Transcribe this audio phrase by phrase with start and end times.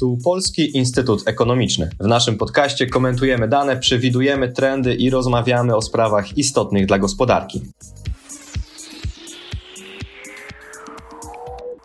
[0.00, 1.90] Tu Polski Instytut Ekonomiczny.
[2.00, 7.60] W naszym podcaście komentujemy dane, przewidujemy trendy i rozmawiamy o sprawach istotnych dla gospodarki.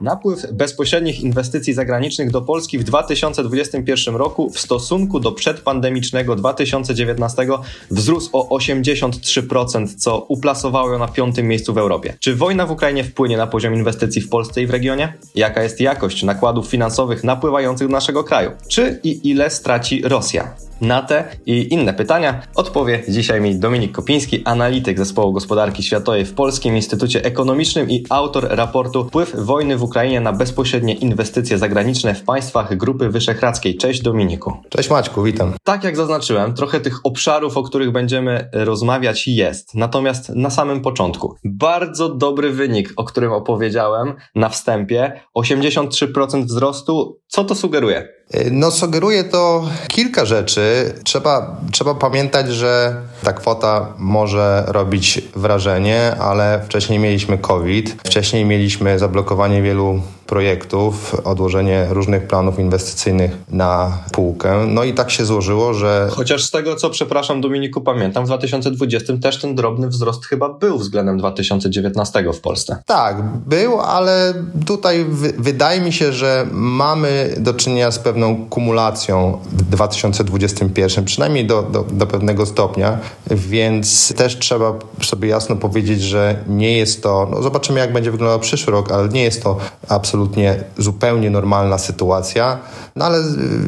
[0.05, 7.47] Napływ bezpośrednich inwestycji zagranicznych do Polski w 2021 roku w stosunku do przedpandemicznego 2019
[7.91, 12.13] wzrósł o 83%, co uplasowało ją na piątym miejscu w Europie.
[12.19, 15.13] Czy wojna w Ukrainie wpłynie na poziom inwestycji w Polsce i w regionie?
[15.35, 18.51] Jaka jest jakość nakładów finansowych napływających do naszego kraju?
[18.67, 20.55] Czy i ile straci Rosja?
[20.81, 26.33] Na te i inne pytania odpowie dzisiaj mi Dominik Kopiński, analityk Zespołu Gospodarki Światowej w
[26.33, 32.23] Polskim Instytucie Ekonomicznym i autor raportu Wpływ wojny w Ukrainie na bezpośrednie inwestycje zagraniczne w
[32.23, 33.77] państwach Grupy Wyszehradzkiej.
[33.77, 34.53] Cześć Dominiku.
[34.69, 35.53] Cześć Maćku, witam.
[35.63, 39.75] Tak jak zaznaczyłem, trochę tych obszarów, o których będziemy rozmawiać jest.
[39.75, 47.19] Natomiast na samym początku, bardzo dobry wynik, o którym opowiedziałem na wstępie, 83% wzrostu.
[47.27, 48.07] Co to sugeruje?
[48.51, 50.93] No, sugeruje to kilka rzeczy.
[51.03, 58.99] Trzeba, trzeba pamiętać, że ta kwota może robić wrażenie, ale wcześniej mieliśmy COVID, wcześniej mieliśmy
[58.99, 64.65] zablokowanie wielu projektów, odłożenie różnych planów inwestycyjnych na półkę.
[64.67, 66.07] No i tak się złożyło, że.
[66.11, 70.77] Chociaż z tego, co przepraszam, Dominiku, pamiętam, w 2020 też ten drobny wzrost chyba był
[70.77, 72.77] względem 2019 w Polsce.
[72.85, 74.33] Tak, był, ale
[74.65, 75.05] tutaj
[75.37, 81.83] wydaje mi się, że mamy do czynienia z pewną kumulacją w 2021, przynajmniej do, do,
[81.83, 82.97] do pewnego stopnia,
[83.31, 87.27] więc też trzeba sobie jasno powiedzieć, że nie jest to.
[87.31, 89.57] No zobaczymy, jak będzie wyglądał przyszły rok, ale nie jest to
[89.89, 92.59] absolutnie absolutnie zupełnie normalna sytuacja,
[92.95, 93.23] no ale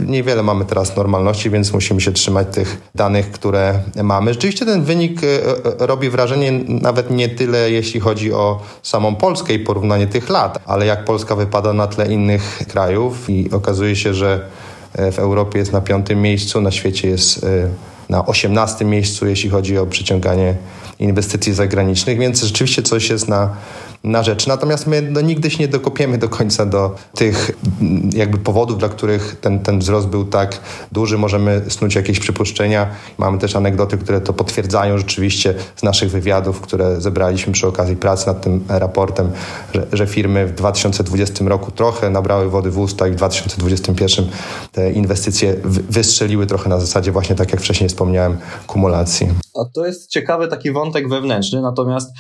[0.05, 4.33] niewiele mamy teraz normalności, więc musimy się trzymać tych danych, które mamy.
[4.33, 5.27] Rzeczywiście ten wynik e,
[5.81, 10.59] e, robi wrażenie nawet nie tyle, jeśli chodzi o samą Polskę i porównanie tych lat,
[10.65, 14.47] ale jak Polska wypada na tle innych krajów i okazuje się, że
[15.11, 17.45] w Europie jest na piątym miejscu, na świecie jest
[18.09, 20.55] na osiemnastym miejscu, jeśli chodzi o przyciąganie
[20.99, 23.55] inwestycji zagranicznych, więc rzeczywiście coś jest na
[24.03, 24.47] na rzecz.
[24.47, 28.89] Natomiast my no, nigdy się nie dokopiemy do końca do tych mm, jakby powodów, dla
[28.89, 30.59] których ten, ten wzrost był tak
[30.91, 31.17] duży.
[31.17, 32.87] Możemy snuć jakieś przypuszczenia.
[33.17, 38.27] Mamy też anegdoty, które to potwierdzają rzeczywiście z naszych wywiadów, które zebraliśmy przy okazji pracy
[38.27, 39.31] nad tym raportem,
[39.73, 44.25] że, że firmy w 2020 roku trochę nabrały wody w usta i w 2021
[44.71, 45.55] te inwestycje
[45.89, 48.37] wystrzeliły trochę na zasadzie właśnie tak jak wcześniej wspomniałem,
[48.67, 49.27] kumulacji.
[49.61, 52.13] A to jest ciekawy taki wątek wewnętrzny, natomiast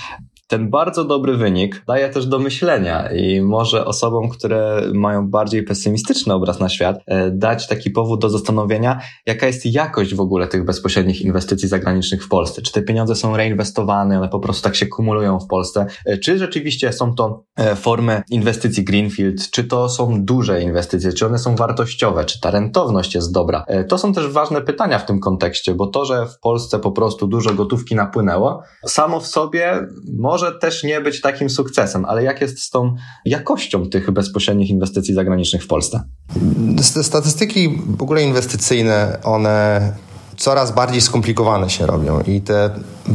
[0.47, 6.33] ten bardzo dobry wynik daje też do myślenia i może osobom, które mają bardziej pesymistyczny
[6.33, 10.65] obraz na świat, e, dać taki powód do zastanowienia, jaka jest jakość w ogóle tych
[10.65, 12.61] bezpośrednich inwestycji zagranicznych w Polsce.
[12.61, 16.37] Czy te pieniądze są reinwestowane, one po prostu tak się kumulują w Polsce, e, czy
[16.37, 21.55] rzeczywiście są to e, formy inwestycji Greenfield, czy to są duże inwestycje, czy one są
[21.55, 23.65] wartościowe, czy ta rentowność jest dobra.
[23.89, 27.27] To są też ważne pytania w tym kontekście, bo to, że w Polsce po prostu
[27.27, 29.87] dużo gotówki napłynęło, samo w sobie
[30.17, 34.69] może może też nie być takim sukcesem, ale jak jest z tą jakością tych bezpośrednich
[34.69, 36.03] inwestycji zagranicznych w Polsce?
[37.01, 39.93] Statystyki w ogóle inwestycyjne, one
[40.37, 42.65] coraz bardziej skomplikowane się robią i te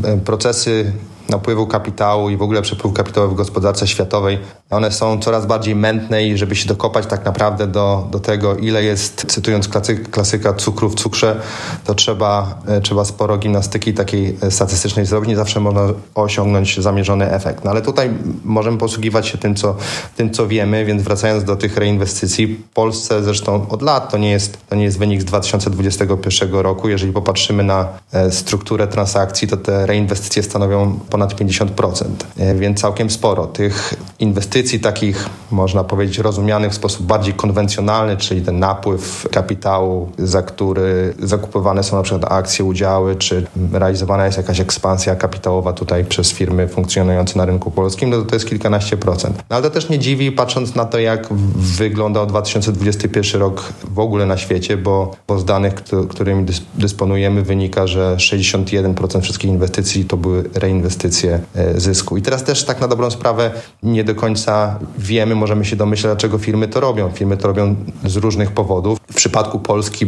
[0.04, 0.92] e, procesy
[1.32, 4.38] napływu kapitału i w ogóle przepływu kapitału w gospodarce światowej,
[4.70, 8.84] one są coraz bardziej mętne i żeby się dokopać tak naprawdę do, do tego, ile
[8.84, 11.41] jest, cytując klasyk, klasyka cukru w cukrze,
[11.84, 15.28] to trzeba, e, trzeba sporo gimnastyki takiej e, statystycznej zrobić.
[15.28, 17.64] Nie zawsze można osiągnąć zamierzony efekt.
[17.64, 18.10] No ale tutaj
[18.44, 19.76] możemy posługiwać się tym co,
[20.16, 24.31] tym, co wiemy, więc wracając do tych reinwestycji, w Polsce zresztą od lat to nie
[24.31, 26.88] jest, to nie jest wynik z 2021 roku.
[26.88, 32.04] Jeżeli popatrzymy na e, strukturę transakcji, to te reinwestycje stanowią ponad 50%,
[32.38, 33.46] e, więc całkiem sporo.
[33.46, 40.42] Tych inwestycji takich, można powiedzieć, rozumianych w sposób bardziej konwencjonalny, czyli ten napływ kapitału, za
[40.42, 46.32] który zakupywane są na przykład akcje, udziały, czy realizowana jest jakaś ekspansja kapitałowa tutaj przez
[46.32, 49.36] firmy funkcjonujące na rynku polskim, no to jest kilkanaście procent.
[49.50, 54.26] No ale to też nie dziwi, patrząc na to, jak wyglądał 2021 rok w ogóle
[54.26, 55.75] na świecie, bo, bo z danych,
[56.08, 62.17] którymi dysponujemy, wynika, że 61% wszystkich inwestycji to były reinwestycje inwestycje e, zysku.
[62.17, 63.50] I teraz też tak na dobrą sprawę
[63.82, 67.11] nie do końca wiemy, możemy się domyśleć, dlaczego firmy to robią.
[67.11, 68.99] Firmy to robią z różnych powodów.
[69.11, 70.06] W przypadku Polski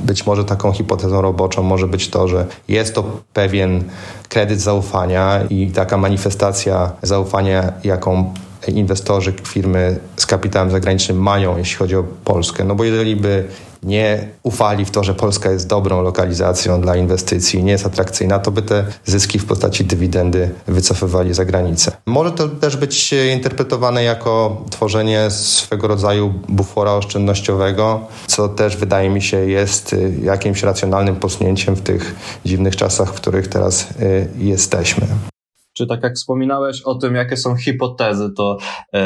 [0.00, 3.84] być może taką hipotezą roboczą może być to, że jest to pewien
[4.28, 8.34] kredyt zaufania i taka manifestacja zaufania, jaką
[8.68, 12.64] inwestorzy, firmy z kapitałem zagranicznym mają, jeśli chodzi o Polskę.
[12.64, 13.48] No bo jeżeli by
[13.82, 18.50] nie ufali w to, że Polska jest dobrą lokalizacją dla inwestycji, nie jest atrakcyjna, to
[18.50, 21.92] by te zyski w postaci dywidendy wycofywali za granicę.
[22.06, 29.22] Może to też być interpretowane jako tworzenie swego rodzaju bufora oszczędnościowego, co też wydaje mi
[29.22, 35.31] się jest jakimś racjonalnym posunięciem w tych dziwnych czasach, w których teraz y, jesteśmy.
[35.72, 38.56] Czy tak jak wspominałeś o tym, jakie są hipotezy, to
[38.94, 38.98] y,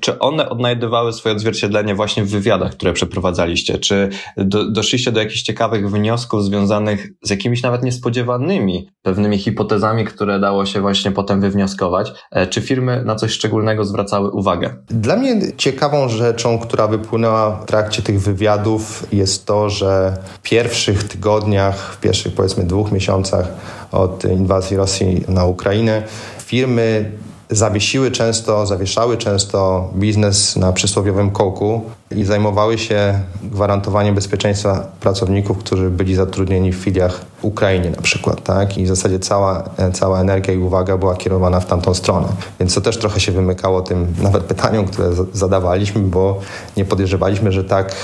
[0.00, 3.78] czy one odnajdywały swoje odzwierciedlenie właśnie w wywiadach, które przeprowadzaliście?
[3.78, 10.40] Czy do, doszliście do jakichś ciekawych wniosków związanych z jakimiś nawet niespodziewanymi pewnymi hipotezami, które
[10.40, 12.12] dało się właśnie potem wywnioskować?
[12.30, 14.76] E, czy firmy na coś szczególnego zwracały uwagę?
[14.88, 21.04] Dla mnie ciekawą rzeczą, która wypłynęła w trakcie tych wywiadów jest to, że w pierwszych
[21.04, 23.48] tygodniach, w pierwszych powiedzmy dwóch miesiącach
[23.92, 26.02] od inwazji Rosji na Ukrainę,
[26.38, 27.10] firmy
[27.54, 31.82] zawiesiły często, zawieszały często biznes na przysłowiowym kołku
[32.16, 38.42] i zajmowały się gwarantowaniem bezpieczeństwa pracowników, którzy byli zatrudnieni w filiach w Ukrainie na przykład,
[38.42, 38.78] tak?
[38.78, 42.28] I w zasadzie cała, cała energia i uwaga była kierowana w tamtą stronę.
[42.60, 46.40] Więc to też trochę się wymykało tym nawet pytaniom, które zadawaliśmy, bo
[46.76, 47.94] nie podejrzewaliśmy, że tak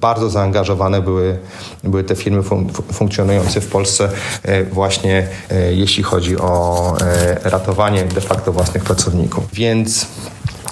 [0.00, 1.38] bardzo zaangażowane były,
[1.84, 4.08] były te firmy fun funkcjonujące w Polsce
[4.42, 9.44] e, właśnie e, jeśli chodzi o e, ratowanie de facto własnych pracowników.
[9.52, 10.06] Więc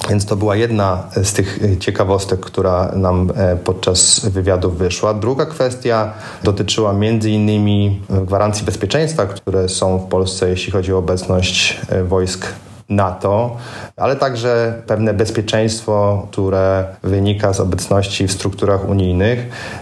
[0.08, 5.14] więc to była jedna z tych ciekawostek, która nam e, podczas wywiadów wyszła.
[5.14, 6.12] Druga kwestia
[6.44, 12.46] dotyczyła między innymi gwarancji bezpieczeństwa, które są w Polsce, jeśli chodzi o obecność e, wojsk
[12.88, 13.56] NATO,
[13.96, 19.38] ale także pewne bezpieczeństwo, które wynika z obecności w strukturach unijnych.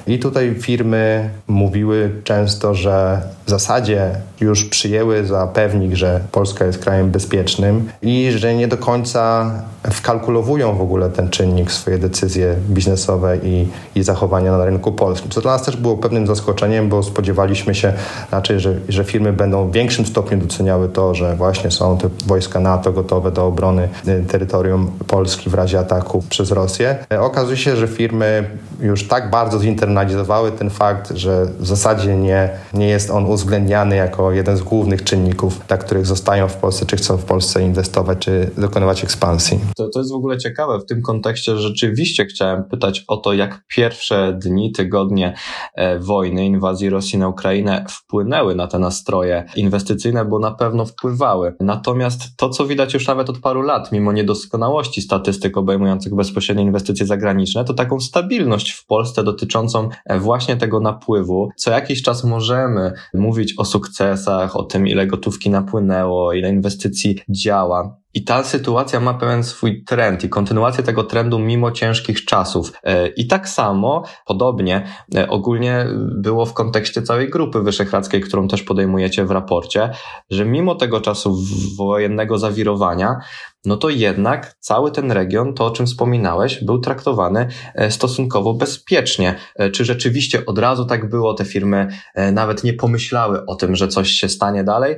[0.06, 4.10] I tutaj firmy mówiły często, że w zasadzie
[4.40, 9.50] już przyjęły za pewnik, że Polska jest krajem bezpiecznym i że nie do końca
[9.90, 15.30] wkalkulowują w ogóle ten czynnik swoje decyzje biznesowe i, i zachowania na rynku polskim.
[15.30, 17.92] Co dla nas też było pewnym zaskoczeniem, bo spodziewaliśmy się
[18.30, 22.60] raczej, że, że firmy będą w większym stopniu doceniały to, że właśnie są te wojska
[22.60, 26.96] NATO gotowe do obrony y, terytorium Polski w razie ataku przez Rosję.
[27.12, 28.44] E, okazuje się, że firmy
[28.80, 34.32] już tak bardzo zinternalizowały ten fakt, że w zasadzie nie, nie jest on uwzględniany jako
[34.32, 38.50] jeden z głównych czynników, dla których zostają w Polsce, czy chcą w Polsce inwestować, czy
[38.58, 39.60] dokonywać ekspansji.
[39.76, 43.64] To, to jest w ogóle ciekawe w tym kontekście, rzeczywiście chciałem pytać o to, jak
[43.68, 45.34] pierwsze dni, tygodnie
[45.74, 51.56] e, wojny, inwazji Rosji na Ukrainę wpłynęły na te nastroje inwestycyjne, bo na pewno wpływały.
[51.60, 57.06] Natomiast to, co widać już nawet od paru lat, mimo niedoskonałości statystyk obejmujących bezpośrednie inwestycje
[57.06, 61.48] zagraniczne, to taką stabilność w Polsce dotyczącą e, właśnie tego napływu.
[61.56, 62.92] Co jakiś czas możemy
[63.24, 67.96] mówić o sukcesach, o tym, ile gotówki napłynęło, ile inwestycji działa.
[68.14, 72.72] I ta sytuacja ma pewien swój trend i kontynuację tego trendu mimo ciężkich czasów.
[72.82, 75.86] E, I tak samo, podobnie, e, ogólnie
[76.16, 79.90] było w kontekście całej grupy wyszehradzkiej, którą też podejmujecie w raporcie,
[80.30, 81.38] że mimo tego czasu
[81.76, 83.16] wojennego zawirowania,
[83.64, 89.34] no to jednak cały ten region, to o czym wspominałeś, był traktowany e, stosunkowo bezpiecznie.
[89.72, 91.34] Czy rzeczywiście od razu tak było?
[91.34, 91.88] Te firmy
[92.32, 94.96] nawet nie pomyślały o tym, że coś się stanie dalej?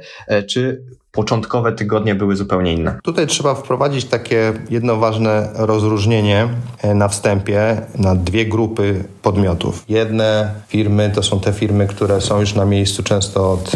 [0.48, 0.84] Czy
[1.16, 2.98] początkowe tygodnie były zupełnie inne.
[3.02, 6.48] Tutaj trzeba wprowadzić takie jedno ważne rozróżnienie
[6.82, 9.84] e, na wstępie na dwie grupy podmiotów.
[9.88, 13.72] Jedne firmy to są te firmy, które są już na miejscu często od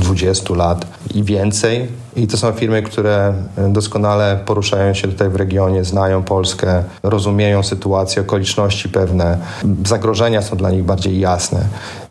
[0.00, 1.88] 20 lat i więcej.
[2.16, 3.34] I to są firmy, które
[3.68, 9.38] doskonale poruszają się tutaj w regionie, znają Polskę, rozumieją sytuację, okoliczności pewne.
[9.86, 11.60] Zagrożenia są dla nich bardziej jasne.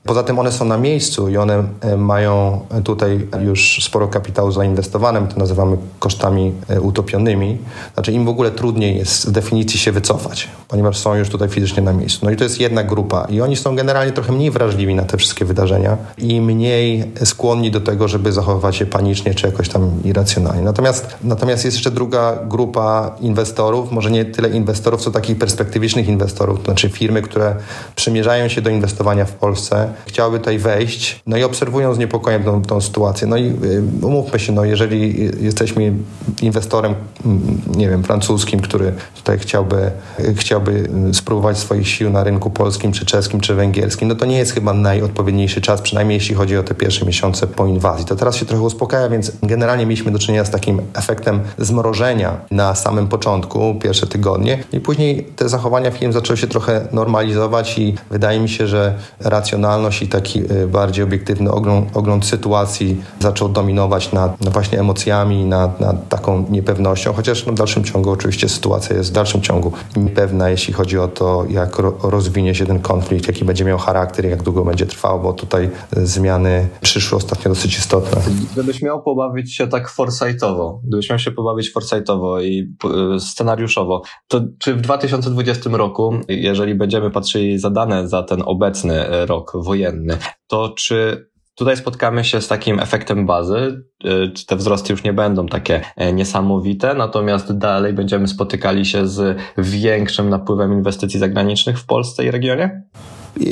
[0.03, 5.27] Poza tym one są na miejscu i one e, mają tutaj już sporo kapitału zainwestowanym,
[5.27, 7.57] to nazywamy kosztami e, utopionymi.
[7.93, 11.83] Znaczy im w ogóle trudniej jest z definicji się wycofać, ponieważ są już tutaj fizycznie
[11.83, 12.19] na miejscu.
[12.25, 15.17] No i to jest jedna grupa i oni są generalnie trochę mniej wrażliwi na te
[15.17, 20.61] wszystkie wydarzenia i mniej skłonni do tego, żeby zachowywać się panicznie czy jakoś tam irracjonalnie.
[20.61, 26.59] Natomiast, natomiast jest jeszcze druga grupa inwestorów, może nie tyle inwestorów, co takich perspektywicznych inwestorów,
[26.59, 27.55] to znaczy firmy, które
[27.95, 32.61] przymierzają się do inwestowania w Polsce, chciałyby tutaj wejść, no i obserwują z niepokojem tą,
[32.61, 33.27] tą sytuację.
[33.27, 35.93] No i y, umówmy się, no jeżeli jesteśmy
[36.41, 36.95] inwestorem,
[37.25, 39.91] mm, nie wiem, francuskim, który tutaj chciałby,
[40.35, 44.53] chciałby spróbować swoich sił na rynku polskim, czy czeskim, czy węgierskim, no to nie jest
[44.53, 48.05] chyba najodpowiedniejszy czas, przynajmniej jeśli chodzi o te pierwsze miesiące po inwazji.
[48.05, 52.75] To teraz się trochę uspokaja, więc generalnie mieliśmy do czynienia z takim efektem zmrożenia na
[52.75, 58.39] samym początku, pierwsze tygodnie i później te zachowania firm zaczęły się trochę normalizować i wydaje
[58.39, 64.11] mi się, że racjonalne racjonalność i taki y, bardziej obiektywny ogląd, ogląd sytuacji zaczął dominować
[64.11, 68.95] nad, nad właśnie emocjami, nad, nad, taką niepewnością, chociaż no w dalszym ciągu oczywiście sytuacja
[68.95, 73.27] jest w dalszym ciągu niepewna, jeśli chodzi o to, jak ro, rozwinie się ten konflikt,
[73.27, 77.77] jaki będzie miał charakter, jak długo będzie trwał, bo tutaj y, zmiany przyszły ostatnio dosyć
[77.77, 78.21] istotne.
[78.53, 82.73] Gdybyś miał pobawić się tak foresightowo, gdybyś miał się pobawić foresightowo i
[83.15, 89.25] y, scenariuszowo, to czy w 2020 roku, jeżeli będziemy patrzyli za dane za ten obecny
[89.25, 94.93] rok wojenny, to czy tutaj spotkamy się z takim efektem bazy, y, czy te wzrosty
[94.93, 101.19] już nie będą takie e, niesamowite, natomiast dalej będziemy spotykali się z większym napływem inwestycji
[101.19, 102.83] zagranicznych w Polsce i regionie?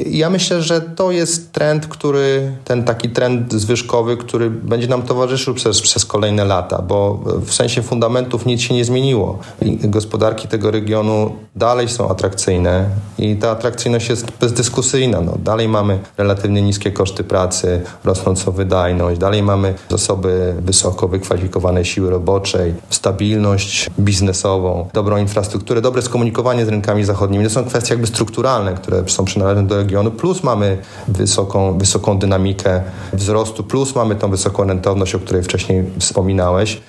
[0.05, 5.53] Ja myślę, że to jest trend, który, ten taki trend zwyżkowy, który będzie nam towarzyszył
[5.53, 9.39] przez, przez kolejne lata, bo w sensie fundamentów nic się nie zmieniło.
[9.83, 15.21] Gospodarki tego regionu dalej są atrakcyjne i ta atrakcyjność jest bezdyskusyjna.
[15.21, 22.09] No, dalej mamy relatywnie niskie koszty pracy, rosnącą wydajność, dalej mamy zasoby wysoko wykwalifikowanej siły
[22.09, 27.43] roboczej, stabilność biznesową, dobrą infrastrukturę, dobre skomunikowanie z rynkami zachodnimi.
[27.43, 32.81] To są kwestie jakby strukturalne, które są przynależne do regionu, plus mamy wysoką, wysoką dynamikę
[33.13, 36.81] wzrostu, plus mamy tą wysoką rentowność, o której wcześniej wspominałeś.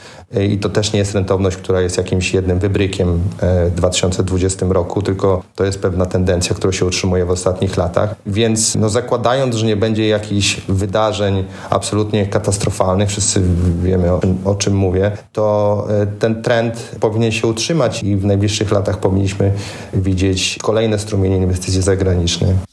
[0.51, 5.03] I to też nie jest rentowność, która jest jakimś jednym wybrykiem e, w 2020 roku,
[5.03, 8.15] tylko to jest pewna tendencja, która się utrzymuje w ostatnich latach.
[8.27, 13.43] Więc no, zakładając, że nie będzie jakichś wydarzeń absolutnie katastrofalnych, wszyscy
[13.83, 18.71] wiemy o, o czym mówię, to e, ten trend powinien się utrzymać i w najbliższych
[18.71, 19.53] latach powinniśmy
[19.95, 22.70] widzieć kolejne strumienie inwestycji zagranicznych.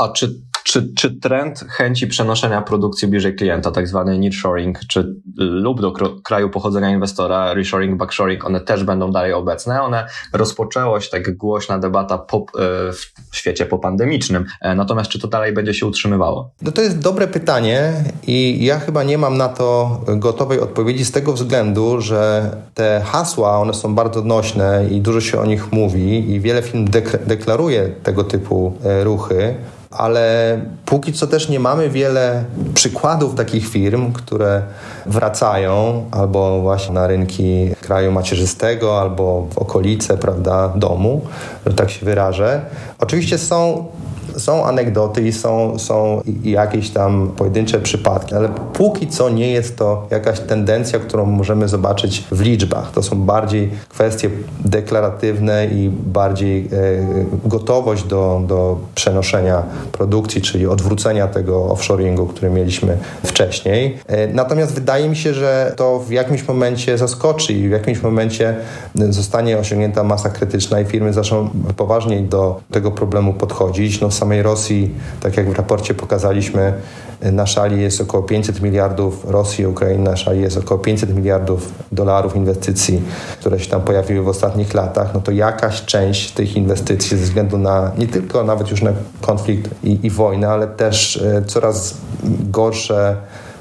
[0.00, 5.80] A czy, czy, czy trend chęci przenoszenia produkcji bliżej klienta, tak zwany nearshoring, czy lub
[5.80, 5.92] do
[6.24, 9.82] kraju pochodzenia inwestora, reshoring, backshoring, one też będą dalej obecne?
[9.82, 12.42] One rozpoczęło się tak głośna debata po, e,
[13.30, 16.50] w świecie popandemicznym, e, natomiast czy to dalej będzie się utrzymywało?
[16.62, 17.92] No to jest dobre pytanie
[18.26, 23.58] i ja chyba nie mam na to gotowej odpowiedzi z tego względu, że te hasła,
[23.58, 26.86] one są bardzo nośne i dużo się o nich mówi i wiele firm
[27.26, 29.54] deklaruje tego typu e, ruchy
[29.90, 32.44] ale póki co też nie mamy wiele
[32.74, 34.62] przykładów takich firm, które
[35.06, 41.20] wracają albo właśnie na rynki kraju macierzystego, albo w okolice, prawda, domu,
[41.66, 42.60] że tak się wyrażę.
[42.98, 43.86] Oczywiście są
[44.36, 50.06] są anegdoty i są, są jakieś tam pojedyncze przypadki, ale póki co nie jest to
[50.10, 52.90] jakaś tendencja, którą możemy zobaczyć w liczbach.
[52.90, 54.30] To są bardziej kwestie
[54.64, 56.68] deklaratywne i bardziej e,
[57.44, 63.98] gotowość do, do przenoszenia produkcji, czyli odwrócenia tego offshoringu, który mieliśmy wcześniej.
[64.06, 68.56] E, natomiast wydaje mi się, że to w jakimś momencie zaskoczy i w jakimś momencie
[68.94, 74.00] zostanie osiągnięta masa krytyczna i firmy zaczną poważniej do tego problemu podchodzić.
[74.00, 76.72] No, samej Rosji, tak jak w raporcie pokazaliśmy,
[77.22, 82.36] na szali jest około 500 miliardów, Rosji, Ukrainy na szali jest około 500 miliardów dolarów
[82.36, 83.02] inwestycji,
[83.40, 87.58] które się tam pojawiły w ostatnich latach, no to jakaś część tych inwestycji ze względu
[87.58, 91.94] na nie tylko nawet już na konflikt i, i wojnę, ale też e, coraz
[92.50, 93.16] gorsze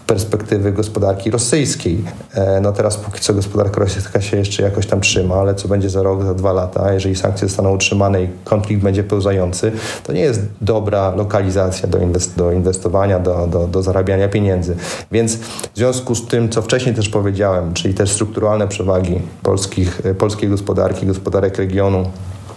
[0.10, 2.04] perspektywy gospodarki rosyjskiej.
[2.34, 5.90] E, no teraz póki co gospodarka rosyjska się jeszcze jakoś tam trzyma, ale co będzie
[5.90, 9.72] za rok, za dwa lata, jeżeli sankcje zostaną utrzymane i konflikt będzie pełzający,
[10.04, 14.76] to nie jest dobra lokalizacja do, inwest do inwestowania, do, do, do zarabiania pieniędzy.
[15.12, 20.16] Więc w związku z tym, co wcześniej też powiedziałem, czyli też strukturalne przewagi polskich, e,
[20.16, 22.06] polskiej gospodarki, gospodarek regionu,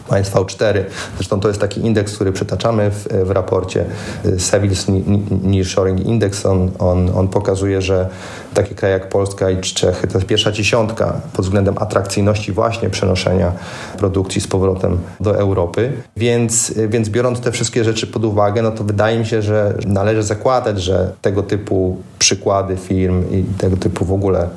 [0.08, 0.84] państw V4.
[1.16, 3.84] Zresztą to jest taki indeks, który przytaczamy w, w raporcie
[4.24, 4.92] Seville's
[5.42, 6.46] Nearshoring Index.
[6.46, 8.08] On, on, on pokazuje, że
[8.54, 13.52] takie kraje jak Polska i Czechy to jest pierwsza dziesiątka pod względem atrakcyjności właśnie przenoszenia
[13.98, 15.92] produkcji z powrotem do Europy.
[16.16, 20.22] Więc, więc biorąc te wszystkie rzeczy pod uwagę, no to wydaje mi się, że należy
[20.22, 24.48] zakładać, że tego typu przykłady firm i tego typu w ogóle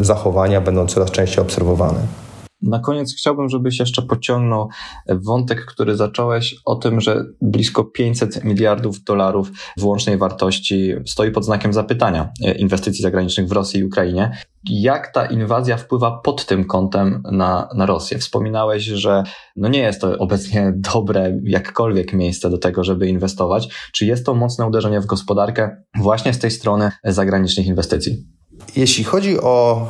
[0.00, 2.23] zachowania będą coraz częściej obserwowane.
[2.64, 4.68] Na koniec chciałbym, żebyś jeszcze pociągnął
[5.08, 11.72] wątek, który zacząłeś o tym, że blisko 500 miliardów dolarów włącznej wartości stoi pod znakiem
[11.72, 14.36] zapytania inwestycji zagranicznych w Rosji i Ukrainie.
[14.70, 18.18] Jak ta inwazja wpływa pod tym kątem na, na Rosję?
[18.18, 19.22] Wspominałeś, że
[19.56, 23.68] no nie jest to obecnie dobre jakkolwiek miejsce do tego, żeby inwestować.
[23.92, 28.26] Czy jest to mocne uderzenie w gospodarkę właśnie z tej strony zagranicznych inwestycji?
[28.76, 29.86] Jeśli chodzi o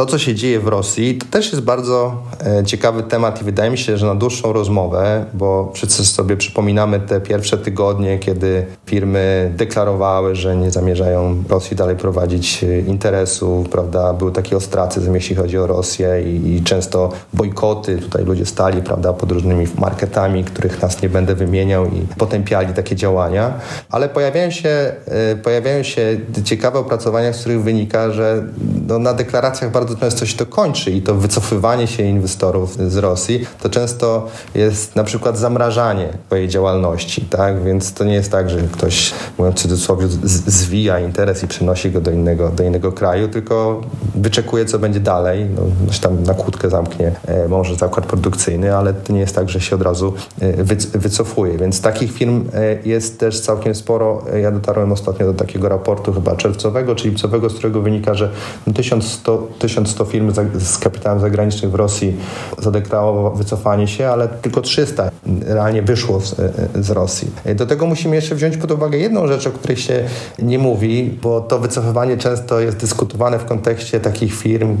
[0.00, 3.70] to, co się dzieje w Rosji, to też jest bardzo e, ciekawy temat i wydaje
[3.70, 9.52] mi się, że na dłuższą rozmowę, bo wszyscy sobie przypominamy te pierwsze tygodnie, kiedy firmy
[9.56, 14.12] deklarowały, że nie zamierzają Rosji dalej prowadzić e, interesów, prawda?
[14.12, 17.96] Był taki ostracyzm, jeśli chodzi o Rosję i, i często bojkoty.
[17.96, 22.96] Tutaj ludzie stali, prawda, pod różnymi marketami, których nas nie będę wymieniał i potępiali takie
[22.96, 23.52] działania.
[23.90, 28.44] Ale pojawiają się, e, pojawiają się ciekawe opracowania, z których wynika, że
[28.88, 33.46] no, na deklaracjach bardzo często się to kończy i to wycofywanie się inwestorów z Rosji
[33.62, 37.62] to często jest na przykład zamrażanie swojej działalności, tak?
[37.62, 40.06] Więc to nie jest tak, że ktoś, mówiąc w cudzysłowie,
[40.46, 43.80] zwija interes i przenosi go do innego, do innego kraju, tylko
[44.14, 45.46] wyczekuje, co będzie dalej.
[45.56, 45.62] No,
[46.00, 49.76] tam na kłódkę zamknie e, może zakład produkcyjny, ale to nie jest tak, że się
[49.76, 50.64] od razu e,
[50.98, 51.58] wycofuje.
[51.58, 54.24] Więc takich firm e, jest też całkiem sporo.
[54.42, 58.30] Ja dotarłem ostatnio do takiego raportu chyba czerwcowego czy lipcowego, z którego wynika, że
[58.74, 62.16] 1100, 1100 firm z kapitałem zagranicznym w Rosji
[62.58, 65.10] zadeklarowało wycofanie się, ale tylko 300
[65.46, 66.34] realnie wyszło z,
[66.74, 67.30] z Rosji.
[67.54, 70.04] Do tego musimy jeszcze wziąć pod uwagę jedną rzecz, o której się
[70.38, 74.76] nie mówi, bo to wycofywanie często jest dyskutowane w kontekście takich firm,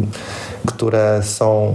[0.66, 1.74] które są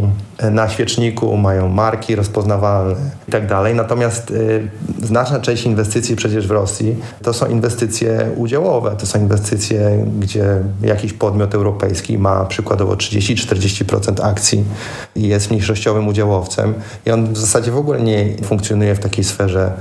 [0.51, 2.95] na świeczniku, mają marki rozpoznawalne
[3.27, 3.43] i tak.
[3.75, 4.69] Natomiast y,
[5.03, 10.45] znaczna część inwestycji przecież w Rosji to są inwestycje udziałowe, to są inwestycje, gdzie
[10.81, 14.63] jakiś podmiot europejski ma przykładowo 30-40% akcji
[15.15, 16.73] i jest mniejszościowym udziałowcem
[17.05, 19.71] i on w zasadzie w ogóle nie funkcjonuje w takiej sferze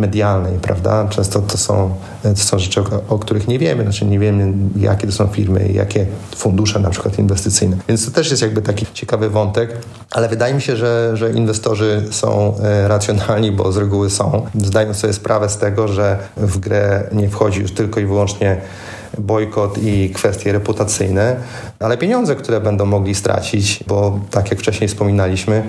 [0.00, 1.08] medialnej, prawda?
[1.08, 5.06] Często to są, to są rzeczy, o, o, których nie wiemy, znaczy nie wiemy, jakie
[5.06, 7.76] to są firmy, jakie fundusze na przykład inwestycyjne.
[7.88, 9.76] Więc to też jest jakby taki ciekawy wątek,
[10.10, 14.46] ale wydaje mi się, że, że inwestorzy są e, racjonalni, bo z reguły są.
[14.54, 18.60] Zdają sobie sprawę z tego, że w grę nie wchodzi już tylko i wyłącznie
[19.18, 21.36] bojkot i kwestie reputacyjne,
[21.80, 25.62] ale pieniądze, które będą mogli stracić, bo tak jak wcześniej wspominaliśmy,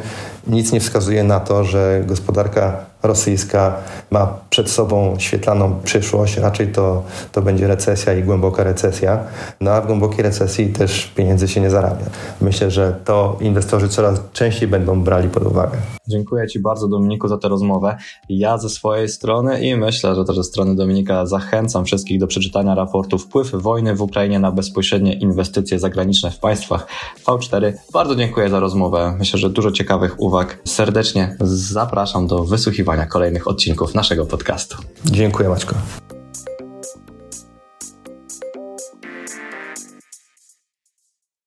[0.47, 3.75] nic nie wskazuje na to, że gospodarka rosyjska
[4.11, 9.19] ma przed sobą świetlaną przyszłość, raczej to, to będzie recesja i głęboka recesja.
[9.61, 12.05] No a w głębokiej recesji też pieniędzy się nie zarabia.
[12.41, 15.77] Myślę, że to inwestorzy coraz częściej będą brali pod uwagę.
[16.07, 17.97] Dziękuję Ci bardzo Dominiku za tę rozmowę.
[18.29, 22.75] Ja ze swojej strony i myślę, że też ze strony Dominika zachęcam wszystkich do przeczytania
[22.75, 26.87] raportu Wpływ wojny w Ukrainie na bezpośrednie inwestycje zagraniczne w państwach
[27.25, 27.73] V4.
[27.93, 29.15] Bardzo dziękuję za rozmowę.
[29.19, 30.59] Myślę, że dużo ciekawych uwag.
[30.65, 34.77] Serdecznie zapraszam do wysłuchiwania kolejnych odcinków naszego podcastu.
[35.05, 35.75] Dziękuję Maćko.